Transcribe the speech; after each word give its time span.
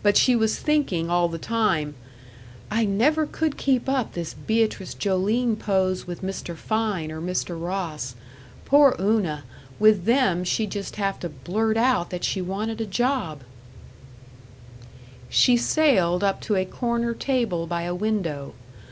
But 0.00 0.16
she 0.16 0.36
was 0.36 0.60
thinking 0.60 1.10
all 1.10 1.26
the 1.28 1.38
time: 1.40 1.96
"I 2.70 2.84
never 2.84 3.26
could 3.26 3.56
keep 3.56 3.88
up 3.88 4.12
this 4.12 4.32
Beatrice 4.32 4.94
Joline 4.94 5.56
pose 5.56 6.06
with 6.06 6.22
Mr. 6.22 6.56
Fein 6.56 7.10
or 7.10 7.20
Mr. 7.20 7.60
Ross. 7.60 8.14
Poor 8.64 8.94
Una, 9.00 9.42
with 9.80 10.04
them 10.04 10.44
she'd 10.44 10.70
just 10.70 10.94
have 10.94 11.18
to 11.18 11.28
blurt 11.28 11.76
out 11.76 12.10
that 12.10 12.22
she 12.22 12.40
wanted 12.40 12.80
a 12.80 12.86
job!" 12.86 13.40
She 15.28 15.56
sailed 15.56 16.22
up 16.22 16.40
to 16.42 16.54
a 16.54 16.64
corner 16.64 17.12
table 17.12 17.66
by 17.66 17.82
a 17.82 17.92
window. 17.92 18.54